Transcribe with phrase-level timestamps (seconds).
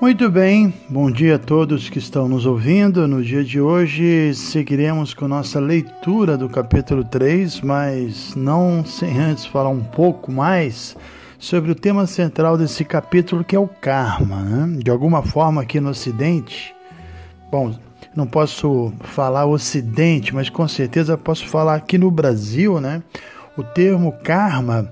[0.00, 3.06] Muito bem, bom dia a todos que estão nos ouvindo.
[3.06, 9.44] No dia de hoje seguiremos com nossa leitura do capítulo 3, mas não sem antes
[9.44, 10.96] falar um pouco mais
[11.38, 14.36] sobre o tema central desse capítulo, que é o karma.
[14.36, 14.78] Né?
[14.82, 16.74] De alguma forma, aqui no Ocidente,
[17.52, 17.78] bom,
[18.16, 23.02] não posso falar Ocidente, mas com certeza posso falar aqui no Brasil, né?
[23.54, 24.90] O termo karma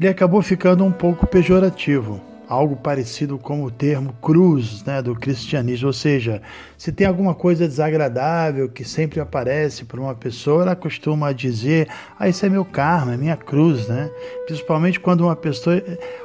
[0.00, 5.86] ele acabou ficando um pouco pejorativo algo parecido com o termo cruz né, do cristianismo,
[5.86, 6.42] ou seja,
[6.76, 12.28] se tem alguma coisa desagradável que sempre aparece para uma pessoa, ela costuma dizer, ah,
[12.28, 14.10] isso é meu karma, é minha cruz, né?
[14.46, 15.82] Principalmente quando uma pessoa,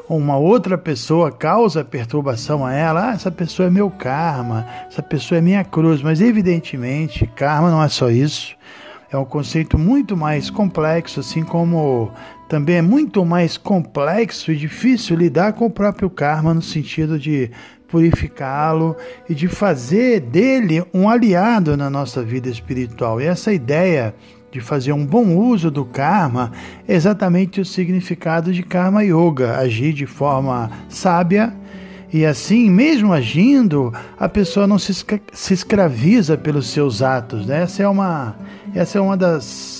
[0.08, 5.38] uma outra pessoa causa perturbação a ela, ah, essa pessoa é meu karma, essa pessoa
[5.38, 8.58] é minha cruz, mas evidentemente karma não é só isso,
[9.12, 12.12] é um conceito muito mais complexo, assim como
[12.50, 17.52] também é muito mais complexo e difícil lidar com o próprio karma no sentido de
[17.88, 18.97] purificá-lo
[19.30, 23.22] e de fazer dele um aliado na nossa vida espiritual.
[23.22, 24.16] E essa ideia
[24.52, 26.52] de fazer um bom uso do karma
[26.88, 31.53] é exatamente o significado de karma yoga, agir de forma sábia
[32.11, 35.06] e assim, mesmo agindo, a pessoa não se,
[35.53, 37.45] escraviza pelos seus atos.
[37.45, 37.61] Né?
[37.61, 38.36] Essa é uma,
[38.73, 39.78] essa é uma das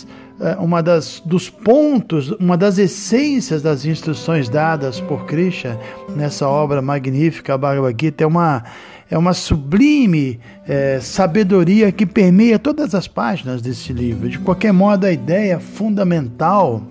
[0.59, 5.78] uma das dos pontos, uma das essências das instruções dadas por Krishna
[6.16, 8.64] nessa obra magnífica, Bhagavad Gita, é uma,
[9.10, 14.30] é uma sublime é, sabedoria que permeia todas as páginas desse livro.
[14.30, 16.82] De qualquer modo, a ideia fundamental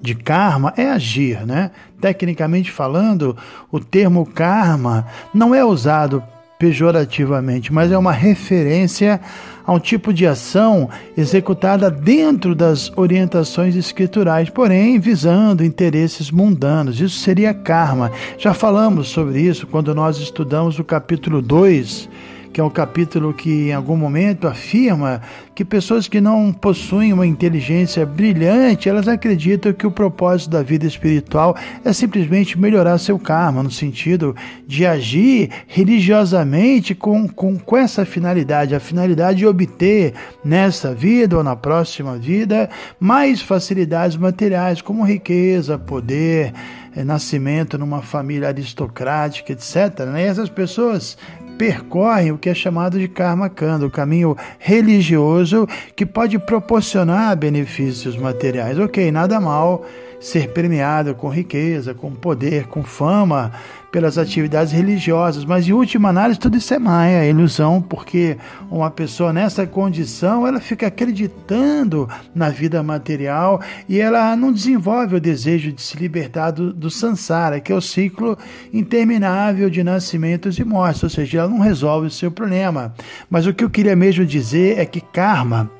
[0.00, 1.72] de karma é agir, né?
[2.00, 3.36] Tecnicamente falando,
[3.72, 6.22] o termo karma não é usado
[6.58, 9.20] pejorativamente, mas é uma referência
[9.66, 17.00] a um tipo de ação executada dentro das orientações escriturais, porém visando interesses mundanos.
[17.00, 18.12] Isso seria karma.
[18.38, 22.08] Já falamos sobre isso quando nós estudamos o capítulo 2
[22.56, 25.20] que é um capítulo que em algum momento afirma
[25.54, 30.86] que pessoas que não possuem uma inteligência brilhante, elas acreditam que o propósito da vida
[30.86, 34.34] espiritual é simplesmente melhorar seu karma, no sentido
[34.66, 41.44] de agir religiosamente com, com, com essa finalidade, a finalidade de obter nessa vida ou
[41.44, 46.54] na próxima vida mais facilidades materiais, como riqueza, poder,
[46.96, 50.06] é, nascimento numa família aristocrática, etc.
[50.10, 50.22] Né?
[50.22, 51.18] E essas pessoas
[51.56, 58.16] percorrem o que é chamado de karma kanda, o caminho religioso que pode proporcionar benefícios
[58.16, 58.78] materiais.
[58.78, 59.84] Ok, nada mal
[60.20, 63.52] ser premiado com riqueza, com poder, com fama,
[63.96, 68.36] pelas atividades religiosas, mas em última análise tudo isso é maia, é ilusão, porque
[68.70, 75.20] uma pessoa nessa condição, ela fica acreditando na vida material e ela não desenvolve o
[75.20, 78.36] desejo de se libertar do, do sansara, que é o ciclo
[78.70, 82.92] interminável de nascimentos e mortes, ou seja, ela não resolve o seu problema.
[83.30, 85.70] Mas o que eu queria mesmo dizer é que karma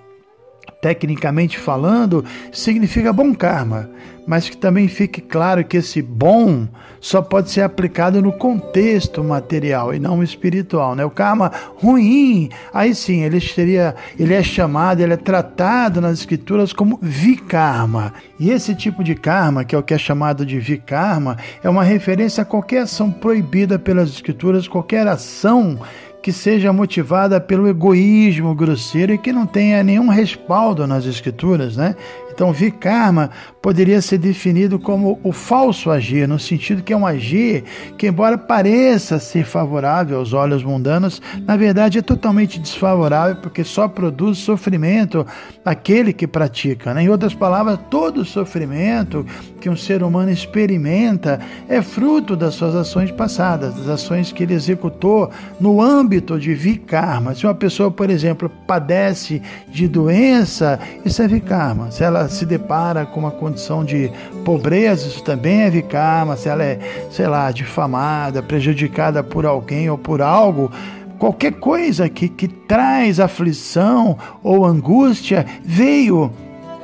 [0.87, 3.91] tecnicamente falando, significa bom karma,
[4.25, 6.69] mas que também fique claro que esse bom
[7.01, 11.05] só pode ser aplicado no contexto material e não espiritual, né?
[11.05, 16.73] O karma ruim, aí sim, ele seria, ele é chamado, ele é tratado nas escrituras
[16.73, 18.15] como vikarma.
[18.39, 21.83] E esse tipo de karma, que é o que é chamado de vikarma, é uma
[21.83, 25.81] referência a qualquer ação proibida pelas escrituras, qualquer ação
[26.27, 31.95] que seja motivada pelo egoísmo grosseiro e que não tenha nenhum respaldo nas escrituras, né?
[32.37, 33.31] Então, vikarma
[33.63, 37.65] poderia ser definido como o falso agir, no sentido que é um agir
[37.97, 43.89] que, embora pareça ser favorável aos olhos mundanos, na verdade é totalmente desfavorável porque só
[43.89, 45.27] produz sofrimento
[45.65, 46.93] aquele que pratica.
[46.93, 47.05] Né?
[47.05, 49.25] Em outras palavras, todo sofrimento
[49.59, 54.53] que um ser humano experimenta é fruto das suas ações passadas, das ações que ele
[54.53, 57.35] executou no âmbito de vikarma.
[57.35, 61.91] Se uma pessoa, por exemplo, padece de doença, isso é vikarma.
[61.91, 64.11] Se ela se depara com uma condição de
[64.45, 66.37] pobreza, isso também é vikarma.
[66.37, 66.79] Se ela é,
[67.11, 70.71] sei lá, difamada, prejudicada por alguém ou por algo,
[71.19, 76.31] qualquer coisa que, que traz aflição ou angústia veio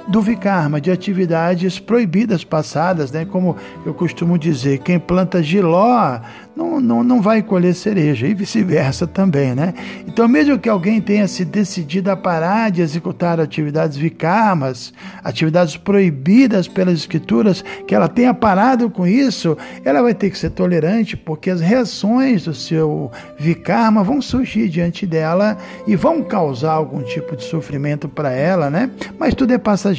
[0.08, 3.24] do Vikarma, de atividades proibidas passadas, né?
[3.24, 3.56] Como
[3.86, 6.20] eu costumo dizer, quem planta giló
[6.56, 9.72] não, não, não vai colher cereja, e vice-versa também, né?
[10.06, 14.92] Então, mesmo que alguém tenha se decidido a parar de executar atividades vikarmas,
[15.24, 20.50] atividades proibidas pelas escrituras, que ela tenha parado com isso, ela vai ter que ser
[20.50, 25.56] tolerante, porque as reações do seu vikarma vão surgir diante dela
[25.86, 28.90] e vão causar algum tipo de sofrimento para ela, né?
[29.18, 29.91] Mas tudo é passageiro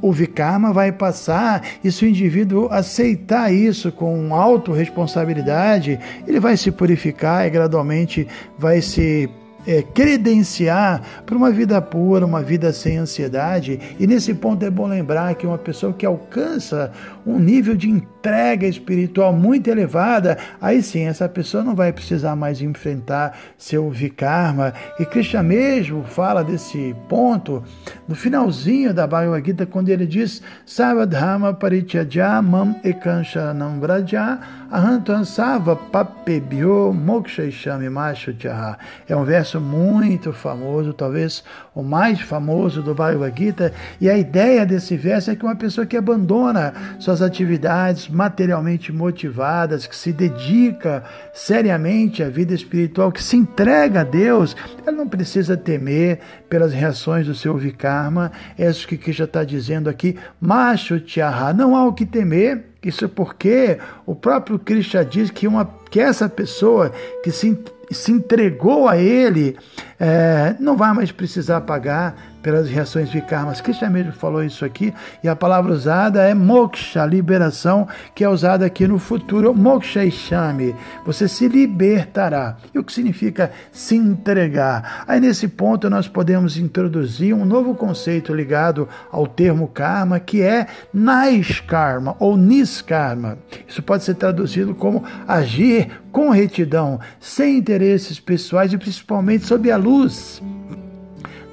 [0.00, 6.70] o Vikarma vai passar e se o indivíduo aceitar isso com autorresponsabilidade, ele vai se
[6.70, 9.30] purificar e gradualmente vai se
[9.66, 13.78] é, credenciar para uma vida pura, uma vida sem ansiedade.
[13.98, 16.92] E nesse ponto é bom lembrar que uma pessoa que alcança
[17.26, 22.60] um nível de entrega espiritual muito elevada, aí sim essa pessoa não vai precisar mais
[22.60, 24.74] enfrentar seu vikarma.
[24.98, 27.62] E Krishna mesmo fala desse ponto
[28.08, 35.76] no finalzinho da Bhagavad Gita, quando ele diz Savadhama Parityajya Mam Ekansha Nambraja Ahantan Sava
[35.76, 38.78] Papebhyo Mokshayshami Mashuchaha.
[39.08, 41.44] É um verso muito famoso, talvez
[41.74, 45.86] o mais famoso do Bhagavad Gita, e a ideia desse verso é que uma pessoa
[45.86, 53.36] que abandona suas atividades materialmente motivadas, que se dedica seriamente à vida espiritual, que se
[53.36, 54.56] entrega a Deus,
[54.86, 58.32] ela não precisa temer pelas reações do seu vikarma.
[58.58, 60.16] É isso que Krishna está dizendo aqui.
[60.40, 62.64] Macho Tiaha, não há o que temer.
[62.82, 67.58] Isso porque o próprio Krishna diz que, uma, que essa pessoa que se,
[67.90, 69.56] se entregou a ele
[69.98, 73.60] é, não vai mais precisar pagar pelas reações vikarmas.
[73.60, 74.92] Krishna mesmo falou isso aqui,
[75.22, 80.74] e a palavra usada é moksha, liberação, que é usada aqui no futuro, moksha ishami,
[81.04, 82.56] você se libertará.
[82.74, 85.04] E o que significa se entregar?
[85.06, 90.66] Aí nesse ponto nós podemos introduzir um novo conceito ligado ao termo karma, que é
[90.92, 93.38] naiskarma ou niskarma.
[93.66, 99.76] Isso pode ser traduzido como agir com retidão, sem interesses pessoais e principalmente sob a
[99.76, 100.42] luz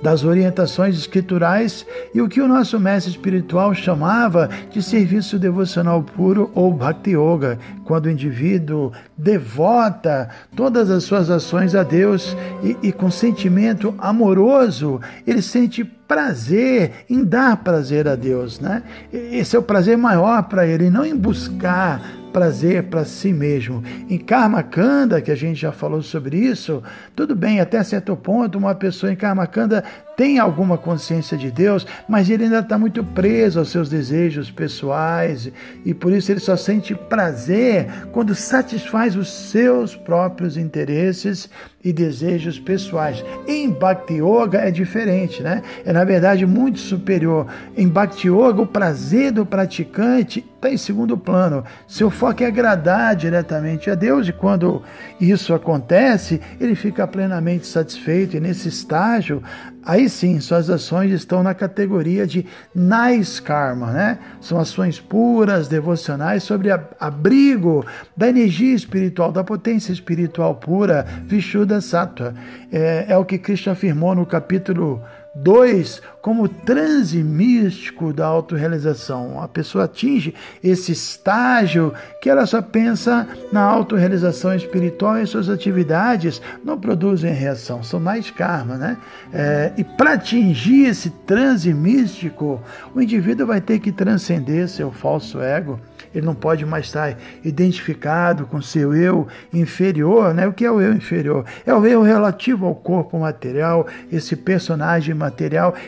[0.06, 6.52] das orientações escriturais e o que o nosso mestre espiritual chamava de serviço devocional puro
[6.54, 12.92] ou bhakti yoga, quando o indivíduo devota todas as suas ações a Deus e, e
[12.92, 18.84] com sentimento amoroso, ele sente prazer em dar prazer a Deus, né?
[19.12, 22.00] Esse é o prazer maior para ele, não em buscar
[22.36, 23.82] prazer para si mesmo.
[24.10, 26.84] Em Karma Kanda, que a gente já falou sobre isso,
[27.16, 31.86] tudo bem, até certo ponto, uma pessoa em Karma Kanda tem alguma consciência de Deus,
[32.08, 35.52] mas ele ainda está muito preso aos seus desejos pessoais
[35.84, 41.50] e por isso ele só sente prazer quando satisfaz os seus próprios interesses
[41.84, 43.24] e desejos pessoais.
[43.48, 45.62] Em Bhakti Yoga é diferente, né?
[45.86, 47.46] É na verdade muito superior.
[47.78, 51.64] Em Bhakti Yoga, o prazer do praticante está em segundo plano.
[51.88, 54.82] Seu foco é agradar diretamente a Deus e quando
[55.22, 59.44] isso acontece, ele fica plenamente satisfeito e nesse estágio
[59.86, 64.20] aí sim suas ações estão na categoria de nice karma, né?
[64.42, 66.70] São ações puras, devocionais, sobre
[67.00, 67.86] abrigo
[68.16, 72.34] da energia espiritual, da potência espiritual pura, Vishuddha Sattva.
[72.72, 75.02] É, é o que Cristo afirmou no capítulo
[75.36, 79.42] 2, como transe místico da autorrealização.
[79.42, 86.42] A pessoa atinge esse estágio que ela só pensa na autorrealização espiritual e suas atividades
[86.64, 88.98] não produzem reação, são mais karma, né?
[89.34, 92.62] É, e para atingir esse transe místico,
[92.94, 95.80] o indivíduo vai ter que transcender seu falso ego
[96.16, 100.48] ele não pode mais estar identificado com seu eu inferior, né?
[100.48, 101.46] O que é o eu inferior?
[101.66, 105.25] É o eu relativo ao corpo material, esse personagem material.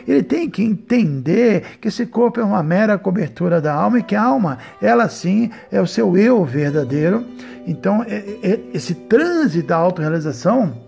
[0.06, 4.14] Ele tem que entender que esse corpo é uma mera cobertura da alma e que
[4.14, 7.24] a alma, ela sim, é o seu eu verdadeiro.
[7.66, 10.87] Então, é, é, esse transe da autorrealização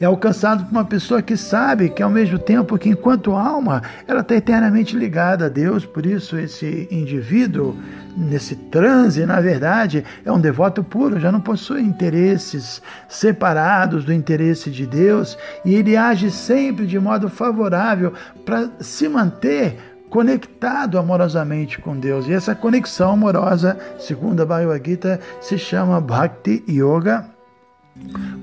[0.00, 4.22] é alcançado por uma pessoa que sabe que ao mesmo tempo que enquanto alma ela
[4.22, 7.76] está eternamente ligada a Deus, por isso esse indivíduo
[8.16, 14.70] nesse transe, na verdade, é um devoto puro, já não possui interesses separados do interesse
[14.70, 15.36] de Deus.
[15.64, 18.14] E ele age sempre de modo favorável
[18.44, 19.76] para se manter
[20.08, 22.26] conectado amorosamente com Deus.
[22.26, 27.26] E essa conexão amorosa, segundo a Bhagavad Gita, se chama Bhakti Yoga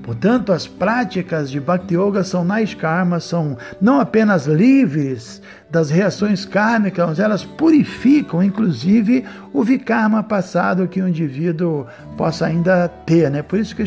[0.08, 7.18] Portanto, as práticas de Bhakti Yoga são Naiskarma, são não apenas livres das reações kármicas,
[7.18, 11.86] elas purificam, inclusive, o vikarma passado que o indivíduo
[12.16, 13.30] possa ainda ter.
[13.30, 13.42] Né?
[13.42, 13.84] Por isso que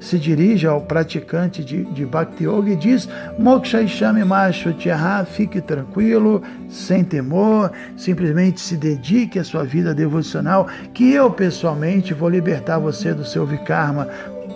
[0.00, 3.06] se dirige ao praticante de, de Bhakti Yoga e diz:
[3.38, 10.66] Moksha Ishami Macho Tyaha, fique tranquilo, sem temor, simplesmente se dedique à sua vida devocional,
[10.94, 14.08] que eu pessoalmente vou libertar você do seu vikarma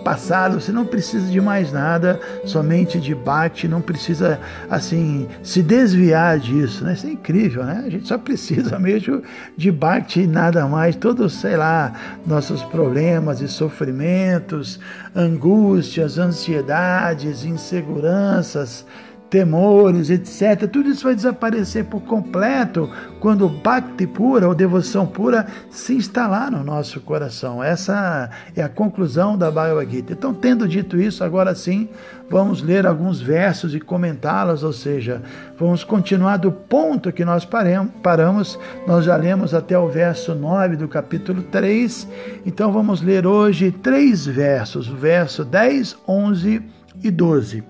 [0.03, 6.37] passado, você não precisa de mais nada, somente de bate, não precisa assim se desviar
[6.37, 6.93] disso, né?
[6.93, 7.83] Isso é incrível, né?
[7.85, 9.23] A gente só precisa mesmo
[9.55, 10.95] de bate e nada mais.
[10.95, 11.93] Todos, sei lá,
[12.25, 14.79] nossos problemas e sofrimentos,
[15.15, 18.85] angústias, ansiedades, inseguranças,
[19.33, 20.69] temores, etc.
[20.71, 22.87] Tudo isso vai desaparecer por completo
[23.19, 27.63] quando o Bhakti pura, ou devoção pura, se instalar no nosso coração.
[27.63, 30.13] Essa é a conclusão da Bhagavad Gita.
[30.13, 31.89] Então, tendo dito isso, agora sim,
[32.29, 35.23] vamos ler alguns versos e comentá-los, ou seja,
[35.57, 38.59] vamos continuar do ponto que nós paramos.
[38.85, 42.07] Nós já lemos até o verso 9 do capítulo 3.
[42.45, 46.61] Então, vamos ler hoje três versos, o verso 10, 11
[47.03, 47.63] e 12.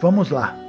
[0.00, 0.67] Vamos lá.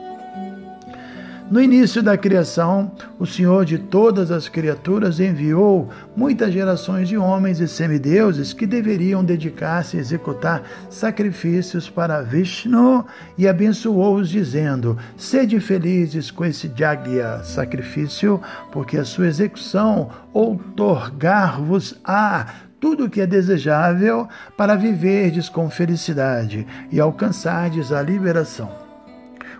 [1.50, 7.60] No início da criação, o Senhor de todas as criaturas enviou muitas gerações de homens
[7.60, 13.04] e semideuses que deveriam dedicar-se a executar sacrifícios para Vishnu
[13.36, 18.40] e abençoou-os, dizendo: Sede felizes com esse Jagya, sacrifício,
[18.72, 22.46] porque a sua execução outorgar-vos-á
[22.80, 28.89] tudo o que é desejável para viverdes com felicidade e alcançardes a liberação.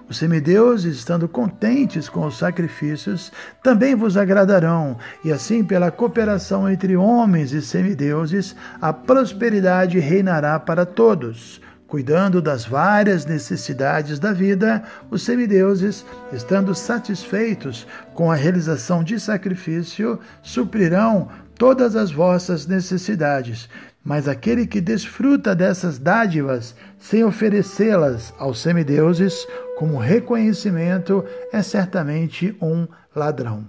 [0.10, 6.98] Os semideuses, estando contentes com os sacrifícios, também vos agradarão, e assim, pela cooperação entre
[6.98, 11.62] homens e semideuses, a prosperidade reinará para todos.
[11.86, 17.86] Cuidando das várias necessidades da vida, os semideuses, estando satisfeitos
[18.16, 23.70] com a realização de sacrifício, suprirão todas as vossas necessidades.
[24.04, 29.46] Mas aquele que desfruta dessas dádivas sem oferecê-las aos semideuses
[29.80, 33.64] como reconhecimento é certamente um ladrão.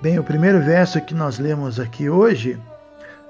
[0.00, 2.58] Bem, o primeiro verso que nós lemos aqui hoje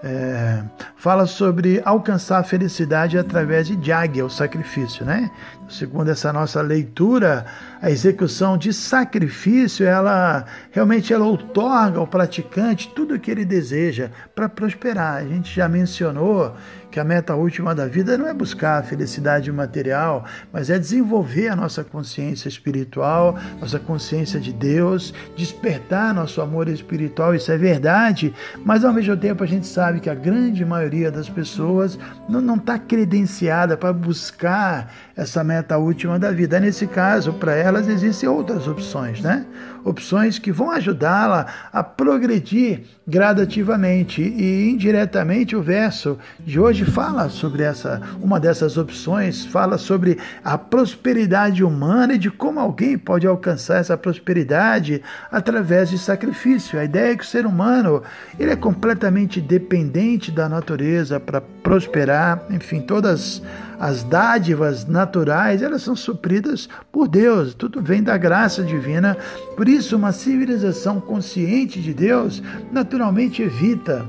[0.04, 0.62] é,
[0.94, 5.28] fala sobre alcançar a felicidade através de Jagya, o sacrifício, né?
[5.70, 7.46] Segundo essa nossa leitura,
[7.80, 14.10] a execução de sacrifício, ela realmente ela outorga ao praticante tudo o que ele deseja
[14.34, 15.18] para prosperar.
[15.18, 16.56] A gente já mencionou
[16.90, 21.46] que a meta última da vida não é buscar a felicidade material, mas é desenvolver
[21.46, 27.32] a nossa consciência espiritual, nossa consciência de Deus, despertar nosso amor espiritual.
[27.32, 28.34] Isso é verdade,
[28.64, 31.96] mas ao mesmo tempo a gente sabe que a grande maioria das pessoas
[32.28, 36.58] não está credenciada para buscar essa meta última da vida.
[36.60, 39.44] Nesse caso, para elas existem outras opções, né?
[39.84, 47.64] Opções que vão ajudá-la a progredir gradativamente e indiretamente o verso de hoje fala sobre
[47.64, 53.78] essa uma dessas opções, fala sobre a prosperidade humana e de como alguém pode alcançar
[53.78, 56.78] essa prosperidade através de sacrifício.
[56.78, 58.02] A ideia é que o ser humano,
[58.38, 63.42] ele é completamente dependente da natureza para prosperar, enfim, todas
[63.80, 69.16] as dádivas naturais, elas são supridas por Deus, tudo vem da graça divina.
[69.56, 74.06] Por isso, uma civilização consciente de Deus naturalmente evita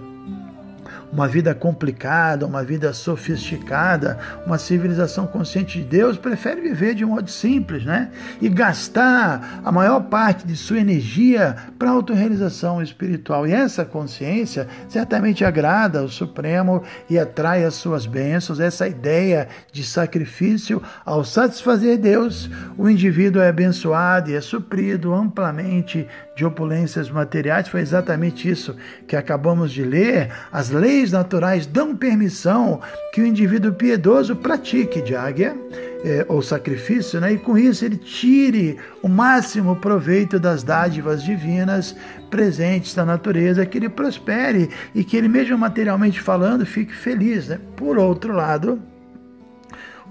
[1.11, 7.09] uma vida complicada, uma vida sofisticada, uma civilização consciente de Deus prefere viver de um
[7.09, 8.09] modo simples, né?
[8.41, 13.45] E gastar a maior parte de sua energia para autorrealização espiritual.
[13.45, 18.59] E essa consciência certamente agrada ao Supremo e atrai as suas bênçãos.
[18.59, 26.07] Essa ideia de sacrifício, ao satisfazer Deus, o indivíduo é abençoado e é suprido amplamente
[26.35, 27.67] de opulências materiais.
[27.67, 28.75] Foi exatamente isso
[29.07, 30.31] que acabamos de ler.
[30.51, 32.81] As leis naturais dão permissão
[33.13, 35.55] que o indivíduo piedoso pratique diáguia
[36.03, 37.33] é, ou sacrifício, né?
[37.33, 41.95] e com isso ele tire o máximo proveito das dádivas divinas
[42.29, 47.49] presentes na natureza, que ele prospere e que ele, mesmo materialmente falando, fique feliz.
[47.49, 47.59] Né?
[47.75, 48.81] Por outro lado,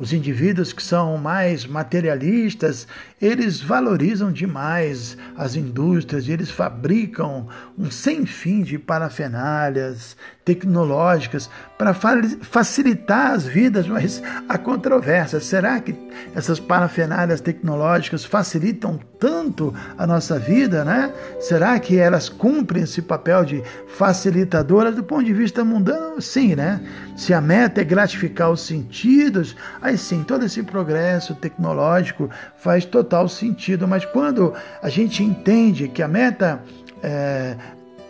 [0.01, 2.89] os indivíduos que são mais materialistas,
[3.21, 7.47] eles valorizam demais as indústrias eles fabricam
[7.79, 15.41] um sem fim de parafernálias, tecnológicas para facilitar as vidas, mas há controvérsia.
[15.41, 15.95] Será que
[16.35, 21.13] essas parafernálias tecnológicas facilitam tanto a nossa vida, né?
[21.41, 23.63] Será que elas cumprem esse papel de
[23.97, 26.21] facilitadoras do ponto de vista mundano?
[26.21, 26.81] Sim, né?
[27.17, 33.29] Se a meta é gratificar os sentidos, aí sim, todo esse progresso tecnológico faz total
[33.29, 33.87] sentido.
[33.87, 36.63] Mas quando a gente entende que a meta
[37.03, 37.57] é,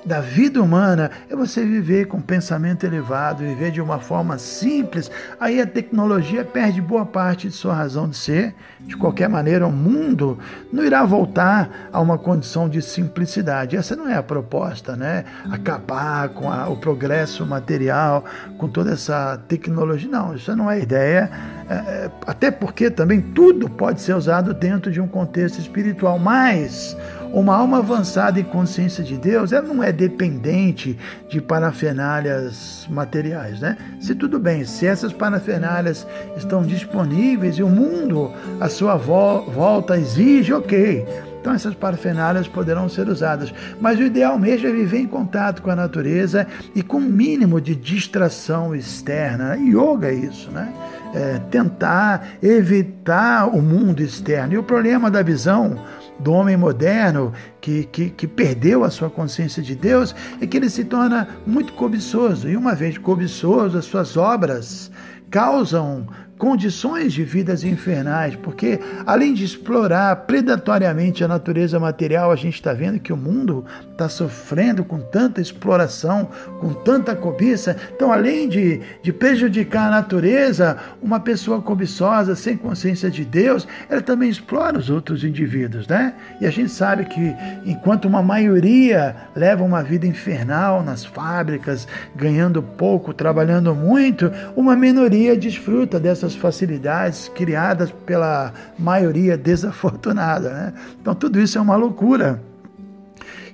[0.04, 5.10] da vida humana é você viver com pensamento elevado, viver de uma forma simples.
[5.38, 8.54] Aí a tecnologia perde boa parte de sua razão de ser.
[8.80, 10.38] De qualquer maneira, o mundo
[10.72, 13.76] não irá voltar a uma condição de simplicidade.
[13.76, 15.24] Essa não é a proposta, né?
[15.50, 18.24] Acabar com a, o progresso material,
[18.56, 20.10] com toda essa tecnologia.
[20.10, 21.30] Não, isso não é ideia.
[21.68, 26.18] É, é até porque também tudo pode ser usado dentro de um contexto espiritual.
[26.18, 26.96] Mas
[27.32, 33.76] uma alma avançada em consciência de Deus, ela não é dependente de parafernálias materiais, né?
[34.00, 36.06] Se tudo bem, se essas parafernálias
[36.36, 38.30] estão disponíveis e o mundo
[38.60, 41.06] à sua volta exige, ok.
[41.40, 43.52] Então essas parafernálias poderão ser usadas.
[43.80, 47.60] Mas o ideal mesmo é viver em contato com a natureza e com um mínimo
[47.60, 49.56] de distração externa.
[49.56, 50.72] Yoga é isso, né?
[51.14, 54.52] É, tentar evitar o mundo externo.
[54.52, 55.78] E o problema da visão
[56.20, 60.70] do homem moderno que, que, que, perdeu a sua consciência de Deus é que ele
[60.70, 62.48] se torna muito cobiçoso.
[62.48, 64.90] E uma vez cobiçoso, as suas obras
[65.30, 66.06] causam
[66.40, 72.72] condições de vidas infernais, porque além de explorar predatoriamente a natureza material, a gente está
[72.72, 77.76] vendo que o mundo está sofrendo com tanta exploração, com tanta cobiça.
[77.94, 84.00] Então, além de, de prejudicar a natureza, uma pessoa cobiçosa, sem consciência de Deus, ela
[84.00, 86.14] também explora os outros indivíduos, né?
[86.40, 92.62] E a gente sabe que enquanto uma maioria leva uma vida infernal nas fábricas, ganhando
[92.62, 100.50] pouco, trabalhando muito, uma minoria desfruta dessas essas facilidades criadas pela maioria desafortunada.
[100.50, 100.74] Né?
[101.00, 102.42] Então, tudo isso é uma loucura.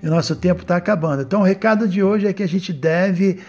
[0.02, 1.22] E o nosso tempo está acabando.
[1.22, 3.40] Então, o recado de hoje é que a gente deve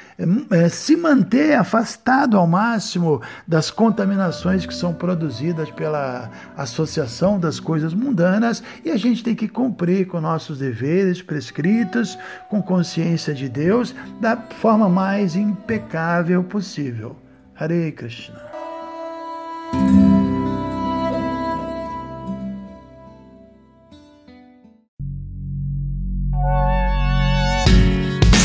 [0.50, 7.93] é, se manter afastado ao máximo das contaminações que são produzidas pela associação das coisas
[7.93, 12.17] mundanas e a gente tem que cumprir com nossos deveres prescritos,
[12.50, 17.17] com consciência de Deus, da forma mais impecável possível.
[17.60, 18.56] Hare Krishna.